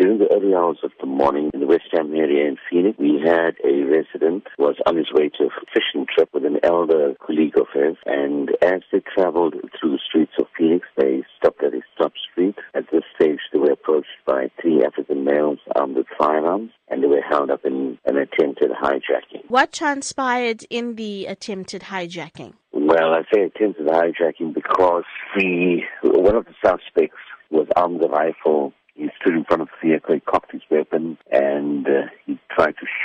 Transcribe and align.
During 0.00 0.16
the 0.16 0.32
early 0.34 0.54
hours 0.54 0.78
of 0.82 0.92
the 0.98 1.06
morning 1.06 1.50
in 1.52 1.60
the 1.60 1.66
West 1.66 1.92
Ham 1.92 2.14
area 2.14 2.48
in 2.48 2.56
Phoenix, 2.70 2.98
we 2.98 3.20
had 3.22 3.52
a 3.62 3.84
resident 3.84 4.46
who 4.56 4.64
was 4.64 4.76
on 4.86 4.96
his 4.96 5.12
way 5.12 5.28
to 5.28 5.44
a 5.44 5.50
fishing 5.74 6.06
trip 6.06 6.30
with 6.32 6.46
an 6.46 6.56
elder 6.62 7.12
colleague 7.20 7.58
of 7.58 7.66
his. 7.74 7.98
And 8.06 8.48
as 8.62 8.80
they 8.90 9.00
traveled 9.14 9.56
through 9.78 9.90
the 9.90 9.98
streets 10.08 10.32
of 10.40 10.46
Phoenix, 10.56 10.86
they 10.96 11.22
stopped 11.36 11.62
at 11.62 11.74
a 11.74 11.82
stop 11.94 12.14
street. 12.32 12.54
At 12.72 12.84
this 12.90 13.02
stage, 13.14 13.40
they 13.52 13.58
were 13.58 13.72
approached 13.72 14.08
by 14.24 14.50
three 14.62 14.82
African 14.82 15.22
males 15.22 15.58
armed 15.76 15.96
with 15.96 16.06
firearms, 16.18 16.70
and 16.88 17.02
they 17.02 17.06
were 17.06 17.20
held 17.20 17.50
up 17.50 17.66
in 17.66 17.98
an 18.06 18.16
attempted 18.16 18.70
hijacking. 18.70 19.44
What 19.48 19.70
transpired 19.70 20.64
in 20.70 20.94
the 20.94 21.26
attempted 21.26 21.82
hijacking? 21.82 22.54
Well, 22.72 23.12
I 23.12 23.24
say 23.34 23.42
attempted 23.42 23.86
hijacking 23.86 24.54
because 24.54 25.04
the 25.36 25.80
one 26.04 26.36
of 26.36 26.46
the 26.46 26.54
suspects 26.64 27.18
was 27.50 27.66
armed 27.76 28.00
with 28.00 28.10
a 28.10 28.12
rifle 28.12 28.72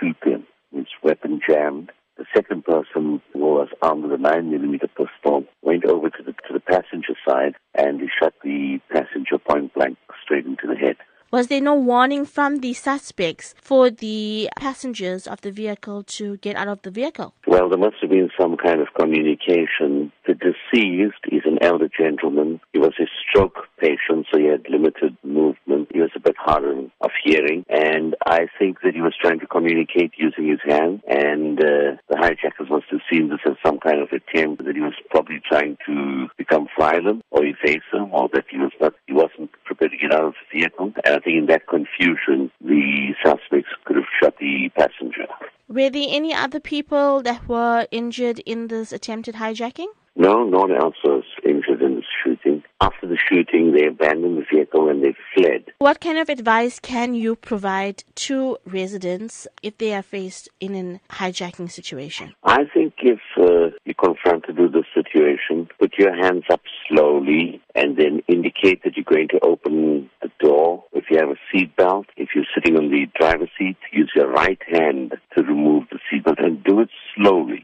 3 0.06 0.14
p.m. 0.24 0.48
His 0.72 0.88
weapon 1.04 1.40
jammed. 1.48 1.92
The 2.18 2.26
second 2.34 2.64
person 2.64 3.22
was 3.34 3.70
armed 3.82 4.04
with 4.04 4.14
a 4.14 4.18
9 4.18 4.52
millimeter 4.52 4.88
pistol, 4.88 5.44
went 5.64 5.86
over 5.86 6.10
to 6.10 6.24
the, 6.24 6.32
to 6.32 6.54
the 6.54 6.60
passenger 6.60 7.16
side, 7.28 7.56
and 7.74 8.00
he 8.00 8.08
shot 8.22 8.34
the 8.44 8.80
passenger 8.92 9.38
point 9.38 9.74
blank 9.74 9.98
straight 10.24 10.46
into 10.46 10.68
the 10.68 10.76
head. 10.76 10.96
Was 11.32 11.48
there 11.48 11.60
no 11.60 11.74
warning 11.74 12.24
from 12.24 12.58
the 12.58 12.74
suspects 12.74 13.56
for 13.62 13.90
the 13.90 14.50
passengers 14.58 15.28
of 15.28 15.42
the 15.42 15.52
vehicle 15.52 16.04
to 16.04 16.38
get 16.38 16.56
out 16.56 16.68
of 16.68 16.82
the 16.84 16.92
vehicle? 16.92 17.34
Well, 17.48 17.68
there 17.68 17.80
must 17.80 17.98
have 18.02 18.12
been 18.12 18.30
some 18.40 18.56
kind 18.56 18.80
of 18.80 18.88
communication. 18.98 20.14
The 20.28 20.36
deceased 20.36 21.26
is 21.32 21.42
an 21.46 21.58
elder 21.62 21.90
gentleman. 21.90 22.62
He 22.72 22.80
was 22.80 22.94
a 23.02 23.08
stroke 23.28 23.68
patient, 23.80 24.28
so 24.32 24.40
he 24.40 24.46
had 24.46 24.66
limited 24.70 25.18
movement. 25.24 25.90
He 25.92 26.00
was 26.00 26.12
a 26.16 26.20
bit 26.20 26.36
harder 26.38 26.72
hearing, 27.26 27.66
and 27.68 28.16
I 28.26 28.48
think 28.60 28.82
that 28.84 28.94
he 28.94 29.02
was 29.02 29.16
trying 29.20 29.40
to 29.40 29.48
communicate 29.48 30.14
using 30.18 30.48
his 30.48 30.60
hand. 30.64 31.02
And 31.08 31.60
uh, 31.60 31.98
the 32.10 32.18
hijackers 32.18 32.70
must 32.70 32.86
have 32.92 33.02
seen 33.12 33.30
this 33.30 33.40
as 33.46 33.58
some 33.66 33.80
kind 33.80 34.00
of 34.00 34.10
attempt 34.14 34.64
that 34.64 34.76
he 34.76 34.82
was 34.82 34.94
probably 35.10 35.42
trying 35.50 35.78
to 35.88 36.28
become 36.38 36.68
violent 36.78 37.24
or 37.32 37.42
evasive, 37.44 38.08
or 38.12 38.30
that 38.34 38.46
he 38.50 38.58
was 38.58 38.72
not, 38.80 38.94
he 39.08 39.14
wasn't 39.14 39.52
prepared 39.66 39.92
to 39.92 39.98
get 39.98 40.14
out 40.14 40.26
of 40.26 40.34
the 40.34 40.60
vehicle. 40.60 40.94
And 41.04 41.16
I 41.16 41.20
think 41.20 41.38
in 41.38 41.46
that 41.48 41.68
confusion, 41.68 42.52
the 42.62 43.16
suspects 43.26 43.70
could 43.86 43.96
have 43.98 44.06
shot 44.22 44.36
the 44.40 44.70
passenger. 44.78 45.28
Were 45.68 45.90
there 45.90 46.08
any 46.08 46.34
other 46.34 46.60
people 46.60 47.24
that 47.24 47.48
were 47.48 47.88
injured 47.92 48.40
in 48.40 48.68
this 48.68 48.92
attempted 48.92 49.36
hijacking? 49.36 49.88
No, 50.18 50.46
no 50.46 50.60
one 50.60 50.72
else 50.72 50.96
was 51.04 51.24
injured 51.44 51.82
in 51.82 51.96
the 51.96 52.04
shooting. 52.24 52.64
After 52.80 53.06
the 53.06 53.18
shooting, 53.30 53.74
they 53.74 53.88
abandoned 53.88 54.38
the 54.38 54.46
vehicle 54.52 54.90
and 54.90 55.04
they 55.04 55.14
fled. 55.34 55.66
What 55.80 56.00
kind 56.00 56.18
of 56.18 56.30
advice 56.30 56.80
can 56.80 57.16
you 57.16 57.36
provide 57.36 58.04
to 58.16 58.58
residents 58.66 59.46
if 59.62 59.78
they 59.78 59.94
are 59.94 60.02
faced 60.02 60.48
in 60.62 60.76
a 61.10 61.14
hijacking 61.14 61.70
situation? 61.70 62.34
I 62.44 62.64
think 62.74 62.94
if 63.00 63.20
uh, 63.38 63.76
you're 63.84 63.96
confronted 64.02 64.58
with 64.58 64.74
this 64.74 64.86
situation, 64.94 65.68
put 65.80 65.98
your 65.98 66.16
hands 66.16 66.46
up 66.50 66.62
slowly 66.88 67.62
and 67.76 67.98
then 67.98 68.22
indicate 68.28 68.84
that 68.84 68.96
you're 68.96 69.04
going 69.04 69.28
to 69.30 69.40
open 69.44 70.10
the 70.22 70.32
door. 70.40 70.86
If 70.94 71.06
you 71.12 71.18
have 71.18 71.30
a 71.30 71.56
seatbelt, 71.56 72.06
if 72.16 72.30
you're 72.34 72.46
sitting 72.56 72.78
on 72.78 72.90
the 72.90 73.08
driver's 73.20 73.50
seat, 73.60 73.78
use 73.92 74.12
your 74.16 74.32
right 74.32 74.60
hand 74.68 75.14
to 75.36 75.44
remove 75.44 75.84
the 75.92 76.00
seatbelt 76.10 76.44
and 76.44 76.64
do 76.64 76.80
it 76.80 76.90
slowly. 77.16 77.55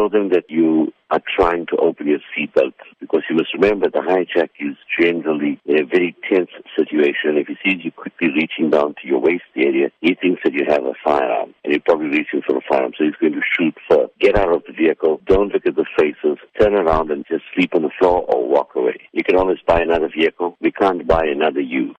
Show 0.00 0.08
them 0.08 0.30
that 0.30 0.48
you 0.48 0.94
are 1.10 1.20
trying 1.36 1.66
to 1.66 1.76
open 1.76 2.06
your 2.06 2.20
seatbelt 2.32 2.72
because 3.00 3.22
you 3.28 3.36
must 3.36 3.52
remember 3.52 3.90
the 3.90 3.98
hijack 3.98 4.48
is 4.58 4.74
generally 4.98 5.60
in 5.66 5.78
a 5.78 5.84
very 5.84 6.16
tense 6.30 6.48
situation. 6.78 7.36
If 7.36 7.48
he 7.48 7.56
sees 7.62 7.84
you 7.84 7.92
quickly 7.92 8.28
reaching 8.28 8.70
down 8.70 8.94
to 9.02 9.06
your 9.06 9.18
waist 9.18 9.44
area, 9.54 9.90
he 10.00 10.14
thinks 10.14 10.40
that 10.42 10.54
you 10.54 10.64
have 10.68 10.84
a 10.84 10.94
firearm 11.04 11.54
and 11.64 11.72
you're 11.72 11.82
probably 11.84 12.08
reaching 12.08 12.40
for 12.46 12.56
a 12.56 12.62
firearm, 12.66 12.92
so 12.96 13.04
he's 13.04 13.20
going 13.20 13.34
to 13.34 13.42
shoot 13.58 13.74
first. 13.90 14.12
Get 14.20 14.38
out 14.38 14.54
of 14.54 14.62
the 14.66 14.72
vehicle, 14.72 15.20
don't 15.26 15.52
look 15.52 15.66
at 15.66 15.76
the 15.76 15.84
faces, 15.98 16.38
turn 16.58 16.74
around 16.74 17.10
and 17.10 17.26
just 17.28 17.44
sleep 17.54 17.74
on 17.74 17.82
the 17.82 17.90
floor 17.98 18.24
or 18.26 18.48
walk 18.48 18.70
away. 18.76 19.00
You 19.12 19.22
can 19.22 19.36
always 19.36 19.58
buy 19.66 19.82
another 19.82 20.08
vehicle. 20.08 20.56
We 20.62 20.72
can't 20.72 21.06
buy 21.06 21.26
another 21.26 21.60
you. 21.60 21.94